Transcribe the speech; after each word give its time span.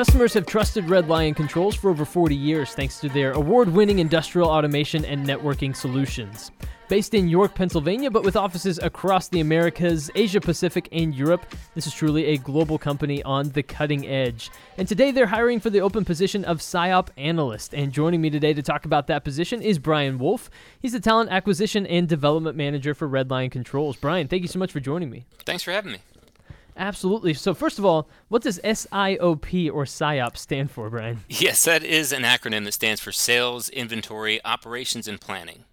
Customers 0.00 0.32
have 0.32 0.46
trusted 0.46 0.88
Red 0.88 1.08
Lion 1.08 1.34
Controls 1.34 1.76
for 1.76 1.90
over 1.90 2.06
40 2.06 2.34
years 2.34 2.72
thanks 2.72 3.00
to 3.00 3.10
their 3.10 3.32
award 3.32 3.68
winning 3.68 3.98
industrial 3.98 4.48
automation 4.48 5.04
and 5.04 5.26
networking 5.26 5.76
solutions. 5.76 6.50
Based 6.88 7.12
in 7.12 7.28
York, 7.28 7.54
Pennsylvania, 7.54 8.10
but 8.10 8.24
with 8.24 8.34
offices 8.34 8.78
across 8.78 9.28
the 9.28 9.40
Americas, 9.40 10.10
Asia 10.14 10.40
Pacific, 10.40 10.88
and 10.90 11.14
Europe, 11.14 11.44
this 11.74 11.86
is 11.86 11.92
truly 11.92 12.28
a 12.28 12.38
global 12.38 12.78
company 12.78 13.22
on 13.24 13.50
the 13.50 13.62
cutting 13.62 14.08
edge. 14.08 14.50
And 14.78 14.88
today 14.88 15.10
they're 15.10 15.26
hiring 15.26 15.60
for 15.60 15.68
the 15.68 15.82
open 15.82 16.06
position 16.06 16.46
of 16.46 16.60
SIOP 16.60 17.08
analyst. 17.18 17.74
And 17.74 17.92
joining 17.92 18.22
me 18.22 18.30
today 18.30 18.54
to 18.54 18.62
talk 18.62 18.86
about 18.86 19.06
that 19.08 19.22
position 19.22 19.60
is 19.60 19.78
Brian 19.78 20.16
Wolf. 20.16 20.48
He's 20.80 20.92
the 20.92 21.00
talent 21.00 21.28
acquisition 21.30 21.86
and 21.86 22.08
development 22.08 22.56
manager 22.56 22.94
for 22.94 23.06
Red 23.06 23.30
Lion 23.30 23.50
Controls. 23.50 23.98
Brian, 23.98 24.28
thank 24.28 24.40
you 24.40 24.48
so 24.48 24.58
much 24.58 24.72
for 24.72 24.80
joining 24.80 25.10
me. 25.10 25.26
Thanks 25.44 25.62
for 25.62 25.72
having 25.72 25.92
me. 25.92 25.98
Absolutely. 26.80 27.34
So, 27.34 27.52
first 27.52 27.78
of 27.78 27.84
all, 27.84 28.08
what 28.28 28.40
does 28.40 28.58
SIOP 28.64 29.70
or 29.70 29.84
PSYOP 29.84 30.36
stand 30.36 30.70
for, 30.70 30.88
Brian? 30.88 31.20
Yes, 31.28 31.64
that 31.64 31.84
is 31.84 32.10
an 32.10 32.22
acronym 32.22 32.64
that 32.64 32.72
stands 32.72 33.00
for 33.02 33.12
Sales, 33.12 33.68
Inventory, 33.68 34.42
Operations, 34.44 35.06
and 35.06 35.20
Planning. 35.20 35.64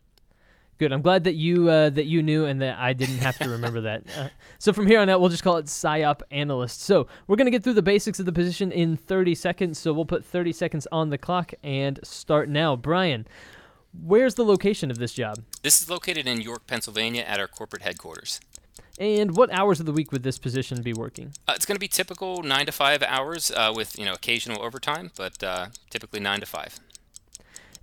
Good. 0.80 0.92
I'm 0.92 1.02
glad 1.02 1.24
that 1.24 1.36
you 1.36 1.70
uh, 1.70 1.90
that 1.92 2.06
you 2.06 2.22
knew 2.22 2.46
and 2.46 2.62
that 2.62 2.78
I 2.78 2.92
didn't 2.94 3.20
have 3.20 3.38
to 3.40 3.50
remember 3.50 3.82
that. 3.82 4.04
Uh, 4.18 4.30
so 4.60 4.74
from 4.74 4.88
here 4.88 5.00
on 5.00 5.08
out, 5.10 5.22
we'll 5.22 5.30
just 5.30 5.44
call 5.44 5.58
it 5.58 5.66
SIOP 5.66 6.22
analyst. 6.32 6.82
So 6.82 7.08
we're 7.28 7.36
gonna 7.36 7.52
get 7.52 7.64
through 7.64 7.74
the 7.74 7.82
basics 7.82 8.20
of 8.20 8.26
the 8.26 8.32
position 8.32 8.72
in 8.72 8.98
30 8.98 9.36
seconds. 9.36 9.80
So 9.80 9.94
we'll 9.94 10.06
put 10.06 10.26
30 10.26 10.52
seconds 10.52 10.88
on 10.92 11.10
the 11.10 11.18
clock 11.18 11.54
and 11.64 12.00
start 12.04 12.50
now. 12.50 12.76
Brian, 12.76 13.28
where's 13.94 14.36
the 14.36 14.44
location 14.44 14.92
of 14.92 14.98
this 14.98 15.14
job? 15.14 15.38
This 15.62 15.82
is 15.82 15.90
located 15.90 16.28
in 16.28 16.42
York, 16.42 16.68
Pennsylvania, 16.68 17.24
at 17.24 17.40
our 17.40 17.48
corporate 17.48 17.84
headquarters. 17.84 18.40
And 18.98 19.36
what 19.36 19.54
hours 19.54 19.80
of 19.80 19.86
the 19.86 19.92
week 19.92 20.12
would 20.12 20.24
this 20.24 20.40
position 20.40 20.82
be 20.82 20.94
working? 20.94 21.34
Uh, 21.48 21.54
it's 21.56 21.66
going 21.66 21.76
to 21.76 21.80
be 21.80 21.88
typical 21.88 22.42
nine 22.42 22.66
to 22.66 22.72
five 22.72 23.04
hours 23.04 23.52
uh, 23.52 23.72
with 23.76 23.98
you 23.98 24.06
know 24.06 24.14
occasional 24.14 24.62
overtime, 24.64 25.12
but 25.16 25.44
uh, 25.44 25.68
typically 25.90 26.20
nine 26.20 26.40
to 26.40 26.46
five. 26.46 26.80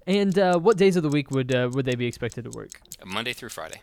And 0.07 0.39
uh, 0.39 0.59
what 0.59 0.77
days 0.77 0.97
of 0.97 1.03
the 1.03 1.09
week 1.09 1.31
would 1.31 1.55
uh, 1.55 1.71
would 1.73 1.87
they 1.87 1.95
be 1.95 2.07
expected 2.07 2.45
to 2.45 2.51
work? 2.51 2.81
Monday 3.05 3.33
through 3.33 3.51
Friday. 3.51 3.81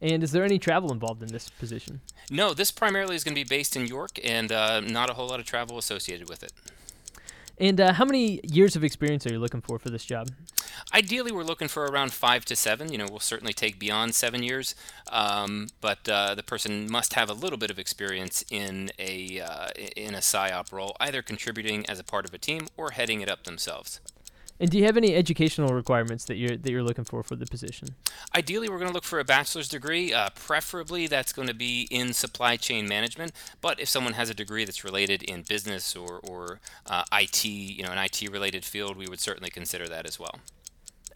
And 0.00 0.22
is 0.22 0.32
there 0.32 0.44
any 0.44 0.58
travel 0.58 0.92
involved 0.92 1.22
in 1.22 1.28
this 1.28 1.50
position? 1.50 2.00
No, 2.30 2.54
this 2.54 2.70
primarily 2.70 3.16
is 3.16 3.24
going 3.24 3.34
to 3.34 3.40
be 3.40 3.46
based 3.48 3.76
in 3.76 3.86
York, 3.86 4.18
and 4.24 4.50
uh, 4.50 4.80
not 4.80 5.10
a 5.10 5.14
whole 5.14 5.28
lot 5.28 5.40
of 5.40 5.46
travel 5.46 5.76
associated 5.76 6.28
with 6.28 6.42
it. 6.42 6.52
And 7.60 7.78
uh, 7.78 7.92
how 7.92 8.06
many 8.06 8.40
years 8.42 8.74
of 8.74 8.82
experience 8.82 9.26
are 9.26 9.32
you 9.32 9.38
looking 9.38 9.60
for 9.60 9.78
for 9.78 9.90
this 9.90 10.06
job? 10.06 10.30
Ideally, 10.94 11.30
we're 11.30 11.44
looking 11.44 11.68
for 11.68 11.84
around 11.84 12.10
five 12.10 12.46
to 12.46 12.56
seven. 12.56 12.90
You 12.90 12.96
know, 12.96 13.06
we'll 13.08 13.20
certainly 13.20 13.52
take 13.52 13.78
beyond 13.78 14.14
seven 14.14 14.42
years, 14.42 14.74
um, 15.12 15.68
but 15.82 16.08
uh, 16.08 16.34
the 16.34 16.42
person 16.42 16.90
must 16.90 17.12
have 17.14 17.28
a 17.28 17.34
little 17.34 17.58
bit 17.58 17.70
of 17.70 17.78
experience 17.78 18.42
in 18.50 18.90
a 18.98 19.40
uh, 19.40 19.68
in 19.94 20.14
a 20.14 20.20
SIOP 20.20 20.72
role, 20.72 20.96
either 21.00 21.20
contributing 21.20 21.84
as 21.86 22.00
a 22.00 22.04
part 22.04 22.26
of 22.26 22.32
a 22.32 22.38
team 22.38 22.66
or 22.78 22.92
heading 22.92 23.20
it 23.20 23.28
up 23.28 23.44
themselves. 23.44 24.00
And 24.60 24.70
do 24.70 24.76
you 24.76 24.84
have 24.84 24.98
any 24.98 25.14
educational 25.14 25.74
requirements 25.74 26.26
that 26.26 26.36
you're 26.36 26.56
that 26.56 26.70
you're 26.70 26.82
looking 26.82 27.04
for 27.04 27.22
for 27.22 27.34
the 27.34 27.46
position? 27.46 27.88
Ideally, 28.36 28.68
we're 28.68 28.78
going 28.78 28.90
to 28.90 28.94
look 28.94 29.04
for 29.04 29.18
a 29.18 29.24
bachelor's 29.24 29.68
degree. 29.68 30.12
Uh, 30.12 30.28
preferably, 30.34 31.06
that's 31.06 31.32
going 31.32 31.48
to 31.48 31.54
be 31.54 31.88
in 31.90 32.12
supply 32.12 32.56
chain 32.56 32.86
management. 32.86 33.32
But 33.62 33.80
if 33.80 33.88
someone 33.88 34.12
has 34.12 34.28
a 34.28 34.34
degree 34.34 34.66
that's 34.66 34.84
related 34.84 35.22
in 35.22 35.42
business 35.42 35.96
or 35.96 36.20
or 36.22 36.60
uh, 36.86 37.04
IT, 37.10 37.44
you 37.44 37.82
know, 37.82 37.90
an 37.90 37.98
IT 37.98 38.30
related 38.30 38.64
field, 38.64 38.98
we 38.98 39.08
would 39.08 39.20
certainly 39.20 39.50
consider 39.50 39.88
that 39.88 40.06
as 40.06 40.20
well. 40.20 40.40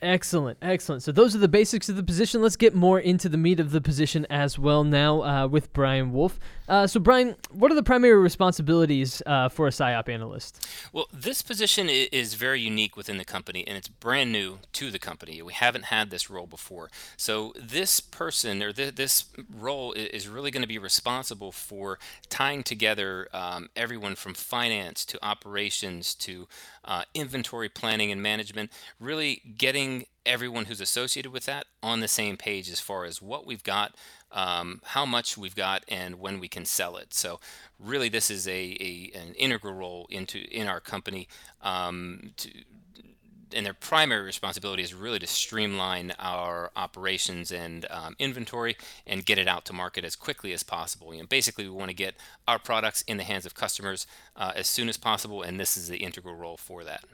Excellent, 0.03 0.59
excellent. 0.61 1.03
So 1.03 1.13
those 1.13 1.35
are 1.35 1.39
the 1.39 1.49
basics 1.49 1.89
of 1.89 1.97
the 1.97 2.03
position. 2.03 2.43
Let's 2.43 2.57
get 2.57 2.75
more 2.75 3.01
into 3.01 3.29
the 3.29 3.39
meat 3.39 3.61
of 3.61 3.71
the 3.71 3.81
position 3.81 4.27
as 4.29 4.59
well 4.59 4.85
now 4.85 5.23
uh, 5.23 5.47
with 5.47 5.73
Brian 5.73 6.13
Wolf. 6.13 6.39
Uh, 6.67 6.87
so, 6.87 6.99
Brian, 6.99 7.37
what 7.51 7.71
are 7.71 7.75
the 7.75 7.83
primary 7.83 8.15
responsibilities 8.15 9.23
uh, 9.27 9.51
for 9.51 9.67
a 9.67 9.71
SIOP 9.71 10.09
analyst? 10.09 10.67
Well, 10.93 11.07
this 11.13 11.43
position 11.43 11.89
is 11.91 12.35
very 12.35 12.61
unique 12.61 12.97
within 12.97 13.19
the 13.19 13.25
company, 13.25 13.67
and 13.67 13.77
it's 13.77 13.89
brand 13.89 14.33
new 14.33 14.61
to 14.73 14.91
the 14.91 14.99
company. 14.99 15.43
We 15.43 15.53
haven't 15.53 15.87
had 15.87 16.11
this 16.11 16.31
role 16.31 16.47
before. 16.47 16.91
So, 17.19 17.53
this 17.61 18.01
person 18.01 18.63
or 18.63 18.73
th- 18.73 18.95
this 18.95 19.27
role 19.55 19.93
is 19.93 20.27
really 20.27 20.51
going 20.51 20.63
to 20.63 20.69
be 20.69 20.79
responsible 20.79 21.53
for 21.53 21.99
tying 22.31 22.63
together 22.63 23.29
um, 23.35 23.69
everyone 23.77 24.15
from 24.15 24.33
finance 24.33 25.05
to 25.07 25.23
operations 25.23 26.15
to 26.15 26.49
uh, 26.85 27.03
inventory 27.15 27.69
planning 27.69 28.11
and 28.11 28.23
management, 28.23 28.71
really 28.99 29.43
getting 29.59 29.84
everyone 30.27 30.67
who's 30.67 30.81
associated 30.81 31.33
with 31.33 31.47
that 31.47 31.67
on 31.83 32.01
the 32.01 32.09
same 32.09 32.37
page 32.37 32.71
as 32.71 32.81
far 32.81 33.05
as 33.05 33.21
what 33.21 33.47
we've 33.47 33.63
got, 33.63 33.95
um, 34.33 34.81
how 34.85 35.05
much 35.05 35.37
we've 35.37 35.55
got, 35.55 35.85
and 35.89 36.19
when 36.19 36.41
we 36.41 36.49
can 36.49 36.65
sell 36.65 36.97
it. 36.97 37.15
So, 37.15 37.41
really, 37.79 38.09
this 38.09 38.31
is 38.31 38.49
a, 38.49 38.77
a 38.81 39.13
an 39.15 39.35
integral 39.35 39.75
role 39.75 40.07
into 40.11 40.39
in 40.51 40.67
our 40.67 40.81
company 40.81 41.29
um, 41.63 42.33
to 42.39 42.51
and 43.55 43.65
their 43.65 43.75
primary 43.75 44.23
responsibility 44.23 44.83
is 44.83 44.93
really 44.93 45.19
to 45.19 45.27
streamline 45.27 46.13
our 46.19 46.71
operations 46.77 47.53
and 47.53 47.87
um, 47.91 48.17
inventory 48.19 48.77
and 49.07 49.25
get 49.25 49.39
it 49.39 49.49
out 49.49 49.65
to 49.67 49.73
market 49.73 50.05
as 50.05 50.17
quickly 50.17 50.53
as 50.53 50.63
possible. 50.63 51.15
You 51.15 51.21
know, 51.21 51.27
basically, 51.27 51.69
we 51.69 51.75
want 51.75 51.91
to 51.91 51.95
get 51.95 52.17
our 52.47 52.59
products 52.59 53.03
in 53.03 53.17
the 53.17 53.25
hands 53.25 53.47
of 53.47 53.55
customers 53.55 54.07
uh, 54.37 54.53
as 54.55 54.67
soon 54.67 54.89
as 54.89 54.97
possible, 54.97 55.43
and 55.43 55.59
this 55.59 55.77
is 55.77 55.89
the 55.89 55.99
integral 55.99 56.35
role 56.35 56.57
for 56.57 56.85
that. 56.85 57.05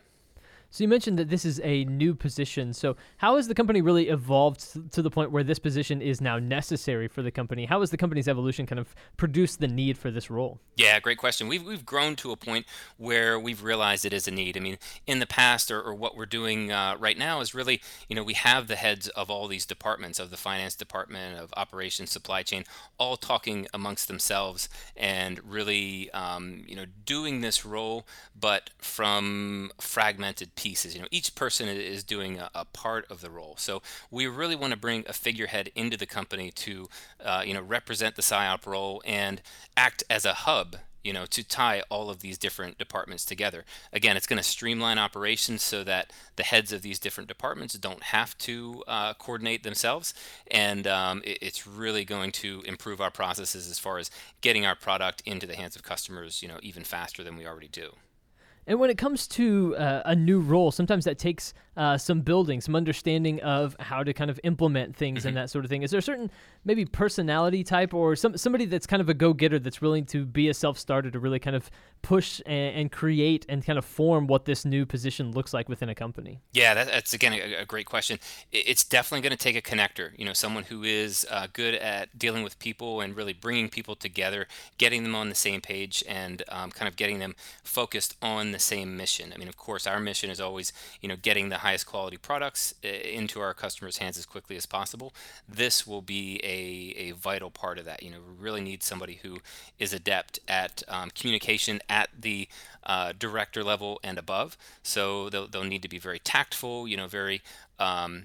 So 0.73 0.85
you 0.85 0.89
mentioned 0.89 1.19
that 1.19 1.29
this 1.29 1.45
is 1.45 1.61
a 1.65 1.85
new 1.87 2.15
position. 2.15 2.73
So 2.73 2.97
how 3.17 3.37
has 3.37 3.49
the 3.49 3.55
company 3.55 3.83
really 3.83 4.09
evolved 4.09 4.93
to 4.93 5.03
the 5.03 5.11
point 5.11 5.33
where 5.33 5.43
this 5.43 5.59
position 5.59 6.01
is 6.01 6.21
now 6.21 6.39
necessary 6.39 7.09
for 7.09 7.23
the 7.23 7.33
company? 7.33 7.65
How 7.65 7.81
has 7.81 7.91
the 7.91 7.97
company's 7.97 8.29
evolution 8.29 8.67
kind 8.67 8.79
of 8.79 8.95
produced 9.17 9.59
the 9.59 9.67
need 9.67 9.99
for 9.99 10.13
this 10.13 10.31
role? 10.31 10.61
Yeah, 10.77 11.01
great 11.01 11.19
question. 11.19 11.49
We've, 11.49 11.65
we've 11.65 11.85
grown 11.85 12.15
to 12.17 12.31
a 12.31 12.37
point 12.37 12.67
where 12.99 13.39
we've 13.39 13.65
realized 13.65 14.05
it 14.05 14.13
is 14.13 14.29
a 14.29 14.31
need. 14.31 14.57
I 14.57 14.61
mean, 14.61 14.79
in 15.09 15.19
the 15.19 15.27
past 15.27 15.73
or, 15.73 15.83
or 15.83 15.93
what 15.93 16.17
we're 16.17 16.25
doing 16.25 16.71
uh, 16.71 16.97
right 17.01 17.19
now 17.19 17.41
is 17.41 17.53
really, 17.53 17.83
you 18.09 18.15
know, 18.15 18.23
we 18.23 18.35
have 18.35 18.69
the 18.69 18.77
heads 18.77 19.09
of 19.09 19.29
all 19.29 19.49
these 19.49 19.67
departments, 19.67 20.21
of 20.21 20.31
the 20.31 20.37
finance 20.37 20.77
department, 20.77 21.37
of 21.37 21.53
operations, 21.57 22.13
supply 22.13 22.45
chain, 22.45 22.65
all 22.97 23.17
talking 23.17 23.67
amongst 23.75 24.07
themselves 24.07 24.69
and 24.97 25.41
really, 25.45 26.11
um, 26.13 26.63
you 26.69 26.77
know, 26.77 26.85
doing 27.05 27.41
this 27.41 27.67
role, 27.67 28.07
but 28.39 28.71
from 28.79 29.73
fragmented 29.81 30.55
pieces. 30.61 30.95
You 30.95 31.01
know, 31.01 31.09
each 31.11 31.35
person 31.35 31.69
is 31.69 32.05
doing 32.05 32.39
a, 32.39 32.51
a 32.55 32.67
part 32.67 33.11
of 33.11 33.23
the 33.23 33.31
role. 33.31 33.55
So 33.57 33.81
we 34.11 34.27
really 34.27 34.57
want 34.57 34.73
to 34.73 34.79
bring 34.79 35.05
a 35.09 35.15
figurehead 35.15 35.71
into 35.75 35.97
the 35.97 36.05
company 36.05 36.51
to, 36.67 36.89
uh, 37.25 37.43
you 37.47 37.55
know, 37.55 37.63
represent 37.63 38.15
the 38.15 38.23
SIOP 38.23 38.67
role 38.67 39.03
and 39.07 39.41
act 39.75 40.05
as 40.11 40.27
a 40.27 40.35
hub 40.35 40.77
you 41.03 41.15
know, 41.15 41.25
to 41.25 41.43
tie 41.43 41.83
all 41.89 42.11
of 42.11 42.21
these 42.21 42.37
different 42.37 42.77
departments 42.77 43.25
together. 43.25 43.65
Again, 43.91 44.19
it's 44.19 44.27
going 44.27 44.37
to 44.37 44.43
streamline 44.43 44.99
operations 44.99 45.63
so 45.63 45.83
that 45.85 46.13
the 46.37 46.43
heads 46.43 46.73
of 46.73 46.83
these 46.83 46.99
different 46.99 47.27
departments 47.27 47.73
don't 47.73 48.03
have 48.03 48.37
to 48.39 48.85
uh, 48.87 49.15
coordinate 49.15 49.63
themselves, 49.63 50.13
and 50.51 50.87
um, 50.87 51.23
it, 51.25 51.39
it's 51.41 51.67
really 51.67 52.05
going 52.05 52.33
to 52.33 52.63
improve 52.67 53.01
our 53.01 53.11
processes 53.11 53.71
as 53.71 53.79
far 53.79 53.97
as 53.97 54.11
getting 54.43 54.67
our 54.67 54.77
product 54.77 55.23
into 55.25 55.47
the 55.47 55.57
hands 55.57 55.75
of 55.75 55.83
customers, 55.83 56.43
you 56.43 56.49
know, 56.49 56.59
even 56.63 56.85
faster 56.85 57.25
than 57.25 57.35
we 57.35 57.47
already 57.47 57.69
do. 57.69 57.95
And 58.67 58.79
when 58.79 58.91
it 58.91 58.99
comes 58.99 59.27
to 59.29 59.77
uh, 59.77 60.03
a 60.05 60.15
new 60.15 60.41
role, 60.41 60.71
sometimes 60.71 61.05
that 61.05 61.19
takes 61.19 61.55
uh, 61.81 61.97
some 61.97 62.21
building, 62.21 62.61
some 62.61 62.77
understanding 62.77 63.41
of 63.41 63.75
how 63.81 64.03
to 64.03 64.13
kind 64.13 64.31
of 64.31 64.39
implement 64.45 64.95
things 64.95 65.25
and 65.25 65.35
mm-hmm. 65.35 65.43
that 65.43 65.49
sort 65.49 65.65
of 65.65 65.71
thing. 65.71 65.83
Is 65.83 65.91
there 65.91 65.99
a 65.99 66.03
certain 66.03 66.31
maybe 66.63 66.85
personality 66.85 67.65
type 67.65 67.95
or 67.95 68.15
some 68.15 68.37
somebody 68.37 68.67
that's 68.67 68.87
kind 68.87 69.01
of 69.01 69.09
a 69.09 69.15
go 69.15 69.33
getter 69.33 69.59
that's 69.59 69.81
willing 69.81 70.05
to 70.07 70.27
be 70.27 70.51
a 70.51 70.55
self 70.55 70.79
starter 70.79 71.11
to 71.11 71.19
really 71.19 71.39
kind 71.39 71.57
of 71.57 71.71
push 72.03 72.43
and, 72.45 72.77
and, 72.77 72.93
create 72.93 73.47
and 73.49 73.65
kind 73.65 73.79
of 73.79 73.85
form 73.85 74.27
what 74.27 74.45
this 74.45 74.65
new 74.65 74.85
position 74.85 75.33
looks 75.33 75.55
like 75.55 75.71
within 75.71 75.89
a 75.89 75.95
company? 75.95 76.41
Yeah, 76.53 76.75
that, 76.75 76.87
that's 76.89 77.15
again 77.15 77.33
a, 77.33 77.63
a, 77.63 77.65
great 77.65 77.87
question. 77.87 78.19
It's 78.53 78.85
definitely 78.85 79.23
going 79.23 79.37
to 79.37 79.43
take 79.43 79.57
a 79.57 79.63
connector. 79.63 80.11
You 80.19 80.27
know, 80.27 80.35
someone 80.35 80.65
who 80.65 80.83
is 80.83 81.27
uh, 81.31 81.47
good 81.51 81.77
at 81.77 82.19
dealing 82.19 82.43
with 82.43 82.59
people 82.59 83.01
and 83.01 83.17
really 83.17 83.33
bringing 83.33 83.71
people 83.71 83.97
together, 83.97 84.47
getting 84.77 85.03
them 85.03 85.15
on 85.15 85.31
the 85.31 85.35
same 85.35 85.63
page, 85.63 86.05
and 86.07 86.43
um, 86.51 86.71
kind 86.73 86.89
of 86.89 86.97
getting 86.97 87.21
them 87.21 87.37
focused 87.65 88.17
on 88.21 88.53
the 88.53 88.59
same 88.59 88.99
mission. 88.99 89.33
I 89.35 89.39
mean, 89.39 89.49
of 89.49 89.57
course, 89.57 89.87
our 89.87 89.99
mission 89.99 90.29
is 90.29 90.43
always 90.43 90.75
you 91.01 91.09
know 91.09 91.17
getting 91.17 91.49
the 91.49 91.59
highest 91.71 91.87
quality 91.87 92.17
products 92.17 92.75
uh, 92.85 92.89
into 92.89 93.41
our 93.41 93.55
customers' 93.55 93.99
hands 93.99 94.19
as 94.19 94.27
quickly 94.27 94.57
as 94.57 94.67
possible. 94.67 95.13
This 95.49 95.87
will 95.87 96.03
be 96.03 96.41
a, 96.43 96.99
a 97.01 97.13
vital 97.13 97.49
part 97.49 97.79
of 97.79 97.85
that. 97.85 98.03
You 98.03 98.11
know, 98.11 98.19
we 98.19 98.45
really 98.45 98.61
need 98.61 98.83
somebody 98.83 99.21
who 99.23 99.39
is 99.79 99.93
adept 99.93 100.41
at 100.49 100.83
um, 100.89 101.11
communication 101.15 101.81
at 101.89 102.09
the 102.19 102.49
uh, 102.83 103.13
director 103.17 103.63
level 103.63 104.01
and 104.03 104.19
above. 104.19 104.59
So 104.83 105.31
they'll, 105.31 105.47
they'll 105.47 105.63
need 105.63 105.83
to 105.83 105.89
be 105.89 106.01
very 106.01 106.19
tactful, 106.19 106.89
you 106.89 106.97
know, 106.97 107.07
very 107.07 107.41
um, 107.79 108.25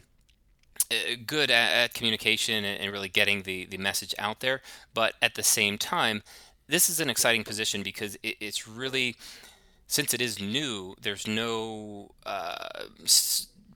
uh, 0.89 1.15
good 1.27 1.51
at, 1.51 1.83
at, 1.83 1.93
communication 1.93 2.65
and, 2.65 2.91
really 2.91 3.09
getting 3.09 3.43
the, 3.43 3.65
the 3.65 3.77
message 3.77 4.15
out 4.17 4.39
there. 4.39 4.61
But 4.95 5.13
at 5.21 5.35
the 5.35 5.43
same 5.43 5.77
time, 5.77 6.23
this 6.67 6.89
is 6.89 6.99
an 6.99 7.11
exciting 7.11 7.43
position 7.43 7.83
because 7.83 8.15
it, 8.23 8.37
it's 8.39 8.67
really 8.67 9.17
since 9.87 10.13
it 10.13 10.21
is 10.21 10.41
new, 10.41 10.95
there's 11.01 11.27
no 11.27 12.11
uh, 12.25 12.85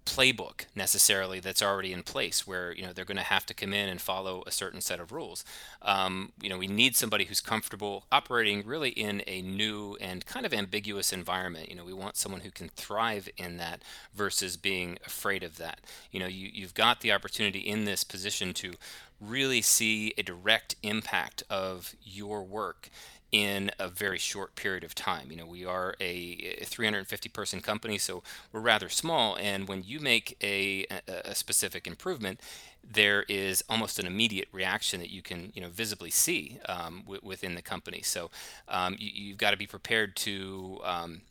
playbook 0.09 0.65
necessarily 0.75 1.39
that's 1.39 1.61
already 1.61 1.93
in 1.93 2.01
place 2.01 2.47
where 2.47 2.73
you 2.73 2.81
know 2.81 2.91
they're 2.91 3.05
going 3.05 3.17
to 3.17 3.23
have 3.23 3.45
to 3.45 3.53
come 3.53 3.73
in 3.73 3.87
and 3.87 4.01
follow 4.01 4.43
a 4.47 4.51
certain 4.51 4.81
set 4.81 4.99
of 4.99 5.11
rules. 5.11 5.45
Um, 5.83 6.31
you 6.41 6.49
know 6.49 6.57
we 6.57 6.67
need 6.67 6.95
somebody 6.95 7.25
who's 7.25 7.39
comfortable 7.39 8.05
operating 8.11 8.65
really 8.65 8.89
in 8.89 9.21
a 9.27 9.41
new 9.41 9.97
and 10.01 10.25
kind 10.25 10.45
of 10.45 10.53
ambiguous 10.53 11.13
environment. 11.13 11.69
You 11.69 11.75
know 11.75 11.85
we 11.85 11.93
want 11.93 12.17
someone 12.17 12.41
who 12.41 12.49
can 12.51 12.69
thrive 12.69 13.29
in 13.37 13.57
that 13.57 13.83
versus 14.13 14.57
being 14.57 14.97
afraid 15.05 15.43
of 15.43 15.57
that. 15.57 15.79
You 16.11 16.19
know 16.19 16.27
you, 16.27 16.49
you've 16.51 16.73
got 16.73 17.01
the 17.01 17.11
opportunity 17.11 17.59
in 17.59 17.85
this 17.85 18.03
position 18.03 18.53
to 18.55 18.73
really 19.19 19.61
see 19.61 20.13
a 20.17 20.23
direct 20.23 20.75
impact 20.83 21.43
of 21.49 21.95
your 22.03 22.43
work 22.43 22.89
in 23.31 23.69
a 23.77 23.87
very 23.87 24.17
short 24.17 24.55
period 24.55 24.83
of 24.83 24.95
time. 24.95 25.29
You 25.29 25.37
know, 25.37 25.45
we 25.45 25.65
are 25.65 25.95
a 25.99 26.63
350 26.63 27.29
person 27.29 27.61
company, 27.61 27.97
so 27.97 28.23
we're 28.51 28.59
rather 28.59 28.89
small. 28.89 29.37
And 29.37 29.67
when 29.67 29.83
you 29.85 29.99
make 29.99 30.35
a, 30.41 30.85
a 31.07 31.35
specific 31.35 31.85
improvement, 31.85 32.39
there 32.83 33.23
is 33.29 33.63
almost 33.69 33.99
an 33.99 34.07
immediate 34.07 34.47
reaction 34.51 34.99
that 34.99 35.11
you 35.11 35.21
can, 35.21 35.51
you 35.53 35.61
know, 35.61 35.69
visibly 35.69 36.09
see 36.09 36.59
um, 36.67 37.01
w- 37.01 37.21
within 37.21 37.53
the 37.53 37.61
company. 37.61 38.01
So 38.01 38.31
um, 38.67 38.95
you, 38.97 39.29
have 39.29 39.37
got 39.37 39.51
to 39.51 39.57
be 39.57 39.67
prepared 39.67 40.15
to 40.17 40.79
um, 40.83 41.21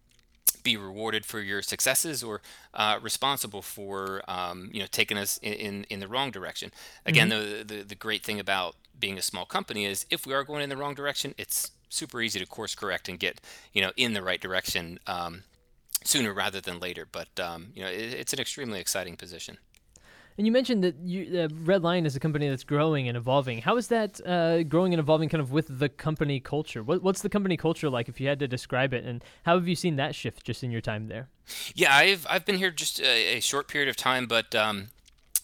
be 0.50 0.76
rewarded 0.76 1.24
for 1.24 1.40
your 1.40 1.62
successes 1.62 2.22
or 2.22 2.40
uh, 2.74 2.98
responsible 3.02 3.62
for 3.62 4.22
um, 4.28 4.70
you 4.72 4.80
know 4.80 4.86
taking 4.90 5.18
us 5.18 5.38
in, 5.38 5.52
in, 5.54 5.84
in, 5.84 6.00
the 6.00 6.08
wrong 6.08 6.30
direction. 6.30 6.72
Again, 7.06 7.30
mm-hmm. 7.30 7.68
the, 7.68 7.74
the 7.74 7.82
the 7.82 7.94
great 7.94 8.22
thing 8.24 8.40
about 8.40 8.76
being 8.98 9.18
a 9.18 9.22
small 9.22 9.44
company 9.44 9.84
is 9.84 10.06
if 10.10 10.26
we 10.26 10.34
are 10.34 10.44
going 10.44 10.62
in 10.62 10.68
the 10.68 10.76
wrong 10.76 10.94
direction, 10.94 11.34
it's 11.38 11.70
super 11.88 12.20
easy 12.20 12.38
to 12.38 12.46
course 12.46 12.74
correct 12.74 13.08
and 13.08 13.18
get 13.18 13.40
you 13.72 13.82
know 13.82 13.92
in 13.96 14.12
the 14.12 14.22
right 14.22 14.40
direction 14.40 14.98
um, 15.06 15.42
sooner 16.04 16.32
rather 16.32 16.60
than 16.60 16.80
later. 16.80 17.06
But 17.10 17.28
um, 17.40 17.68
you 17.74 17.82
know 17.82 17.88
it, 17.90 18.14
it's 18.14 18.32
an 18.32 18.40
extremely 18.40 18.80
exciting 18.80 19.16
position. 19.16 19.58
And 20.38 20.46
you 20.46 20.52
mentioned 20.52 20.84
that 20.84 20.94
you, 21.02 21.40
uh, 21.40 21.48
Red 21.64 21.82
Lion 21.82 22.06
is 22.06 22.14
a 22.14 22.20
company 22.20 22.48
that's 22.48 22.62
growing 22.62 23.08
and 23.08 23.16
evolving. 23.16 23.60
How 23.60 23.76
is 23.76 23.88
that 23.88 24.24
uh, 24.24 24.62
growing 24.62 24.94
and 24.94 25.00
evolving 25.00 25.28
kind 25.28 25.40
of 25.40 25.50
with 25.50 25.80
the 25.80 25.88
company 25.88 26.38
culture? 26.38 26.80
What, 26.80 27.02
what's 27.02 27.22
the 27.22 27.28
company 27.28 27.56
culture 27.56 27.90
like 27.90 28.08
if 28.08 28.20
you 28.20 28.28
had 28.28 28.38
to 28.38 28.46
describe 28.46 28.94
it? 28.94 29.04
And 29.04 29.24
how 29.44 29.56
have 29.56 29.66
you 29.66 29.74
seen 29.74 29.96
that 29.96 30.14
shift 30.14 30.44
just 30.44 30.62
in 30.62 30.70
your 30.70 30.80
time 30.80 31.08
there? 31.08 31.28
Yeah, 31.74 31.92
I've, 31.92 32.24
I've 32.30 32.44
been 32.44 32.56
here 32.56 32.70
just 32.70 33.00
a, 33.00 33.38
a 33.38 33.40
short 33.40 33.66
period 33.66 33.88
of 33.88 33.96
time, 33.96 34.26
but 34.26 34.54
um, 34.54 34.90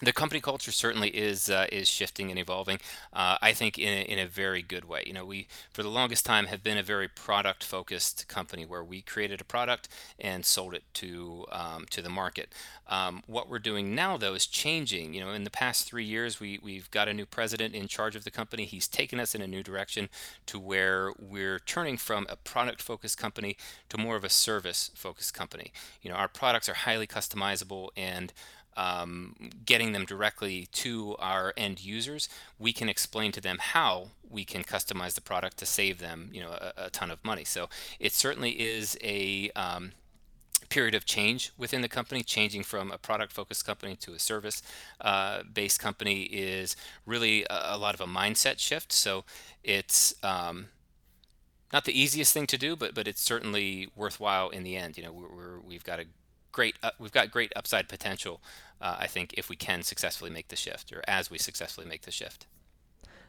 the 0.02 0.12
company 0.12 0.41
culture 0.41 0.73
certainly 0.73 1.08
is 1.08 1.49
uh, 1.50 1.67
is 1.70 1.88
shifting 1.88 2.31
and 2.31 2.38
evolving. 2.38 2.79
Uh, 3.12 3.37
I 3.41 3.52
think 3.52 3.79
in 3.79 3.88
a, 3.88 4.02
in 4.02 4.19
a 4.19 4.26
very 4.26 4.62
good 4.62 4.85
way. 4.85 5.02
You 5.06 5.12
know, 5.12 5.25
we 5.25 5.46
for 5.73 5.82
the 5.82 5.88
longest 5.88 6.25
time 6.25 6.46
have 6.46 6.62
been 6.62 6.79
a 6.79 6.82
very 6.82 7.08
product 7.08 7.64
focused 7.64 8.29
company 8.29 8.64
where 8.67 8.85
we 8.85 9.00
created 9.00 9.41
a 9.41 9.44
product 9.44 9.88
and 10.19 10.44
sold 10.44 10.75
it 10.75 10.85
to 10.94 11.46
um, 11.50 11.87
to 11.91 12.02
the 12.02 12.11
market. 12.11 12.52
Um, 12.87 13.23
what 13.26 13.49
we're 13.49 13.58
doing 13.58 13.94
now 13.94 14.17
though 14.17 14.35
is 14.35 14.46
changing. 14.46 15.14
You 15.14 15.20
know, 15.25 15.31
in 15.31 15.44
the 15.44 15.50
past 15.50 15.87
three 15.87 16.05
years, 16.05 16.40
we 16.40 16.58
we've 16.62 16.90
got 16.90 17.08
a 17.08 17.14
new 17.14 17.26
president 17.26 17.75
in 17.75 17.88
charge 17.88 18.17
of 18.17 18.25
the 18.25 18.31
company. 18.31 18.64
He's 18.64 18.88
taken 18.88 19.20
us 19.20 19.35
in 19.35 19.43
a 19.43 19.47
new 19.47 19.62
direction 19.62 20.08
to 20.47 20.58
where 20.58 21.12
we're 21.19 21.58
turning 21.58 21.97
from 21.97 22.26
a 22.29 22.37
product 22.37 22.82
focused 22.82 23.19
company 23.19 23.56
to 23.88 23.99
more 23.99 24.17
of 24.17 24.25
a 24.25 24.29
service 24.29 24.90
focused 24.94 25.35
company. 25.35 25.73
You 26.02 26.11
know, 26.11 26.17
our 26.17 26.29
products 26.29 26.69
are 26.69 26.75
highly 26.75 27.06
customizable 27.06 27.88
and 27.97 28.32
um, 28.76 29.35
getting 29.65 29.93
them 29.93 30.05
directly 30.05 30.69
to 30.73 31.17
our 31.19 31.53
end 31.56 31.85
users, 31.85 32.29
we 32.59 32.73
can 32.73 32.88
explain 32.88 33.32
to 33.32 33.41
them 33.41 33.59
how 33.61 34.09
we 34.29 34.44
can 34.44 34.65
customize 34.65 35.15
the 35.15 35.21
product 35.21 35.59
to 35.59 35.67
save 35.67 35.99
them, 35.99 36.31
you 36.32 36.41
know, 36.41 36.50
a, 36.50 36.73
a 36.87 36.91
ton 36.91 37.11
of 37.11 37.25
money. 37.25 37.44
So 37.44 37.69
it 38.00 38.12
certainly 38.12 38.50
is 38.50 38.97
a 39.03 39.50
um, 39.50 39.93
period 40.69 40.94
of 40.94 41.05
change 41.05 41.53
within 41.56 41.82
the 41.82 41.88
company. 41.88 42.23
Changing 42.23 42.62
from 42.62 42.91
a 42.91 42.99
product-focused 42.99 43.65
company 43.65 43.97
to 43.97 44.15
a 44.15 44.19
service-based 44.19 45.81
uh, 45.81 45.82
company 45.82 46.23
is 46.25 46.76
really 47.06 47.44
a, 47.44 47.75
a, 47.75 47.79
lot 47.79 47.94
of 47.94 48.00
a 48.00 48.06
mindset 48.06 48.59
shift. 48.59 48.93
So 48.93 49.25
it's 49.62 50.15
um, 50.25 50.67
not 51.73 51.85
the 51.85 51.99
easiest 51.99 52.32
thing 52.32 52.47
to 52.49 52.59
do, 52.59 52.76
but 52.76 52.94
but 52.94 53.06
it's 53.06 53.21
certainly 53.21 53.88
worthwhile 53.94 54.49
in 54.49 54.65
the 54.65 54.76
end. 54.76 54.97
You 54.97 55.05
know, 55.05 55.12
we're, 55.12 55.61
we 55.61 55.75
have 55.75 55.85
got 55.85 56.00
a 56.00 56.06
great 56.54 56.76
uh, 56.82 56.90
we've 56.98 57.12
got 57.12 57.30
great 57.30 57.52
upside 57.54 57.86
potential 57.88 58.40
uh, 58.80 58.96
i 58.98 59.06
think 59.06 59.34
if 59.36 59.50
we 59.50 59.56
can 59.56 59.82
successfully 59.82 60.30
make 60.30 60.48
the 60.48 60.56
shift 60.56 60.90
or 60.90 61.02
as 61.06 61.30
we 61.30 61.36
successfully 61.36 61.86
make 61.86 62.02
the 62.02 62.10
shift 62.10 62.46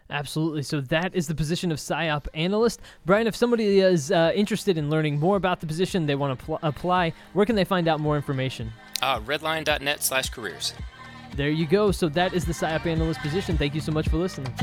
Absolutely. 0.09 0.61
So 0.61 0.81
that 0.81 1.15
is 1.15 1.27
the 1.27 1.33
position 1.33 1.71
of 1.71 1.79
SIOP 1.79 2.27
analyst. 2.35 2.79
Brian, 3.05 3.25
if 3.25 3.35
somebody 3.35 3.79
is 3.79 4.11
uh, 4.11 4.31
interested 4.35 4.77
in 4.77 4.89
learning 4.89 5.19
more 5.19 5.35
about 5.35 5.61
the 5.61 5.65
position, 5.65 6.05
they 6.05 6.13
want 6.13 6.37
to 6.37 6.45
pl- 6.45 6.59
apply, 6.61 7.11
where 7.33 7.45
can 7.45 7.55
they 7.55 7.63
find 7.63 7.87
out 7.87 7.99
more 7.99 8.15
information? 8.15 8.71
Uh, 9.01 9.19
redlion.net 9.21 10.03
slash 10.03 10.29
careers. 10.29 10.73
There 11.35 11.49
you 11.49 11.65
go. 11.65 11.91
So 11.91 12.07
that 12.09 12.33
is 12.33 12.45
the 12.45 12.53
SIOP 12.53 12.85
analyst 12.85 13.19
position. 13.21 13.57
Thank 13.57 13.73
you 13.73 13.81
so 13.81 13.91
much 13.91 14.07
for 14.07 14.17
listening. 14.17 14.53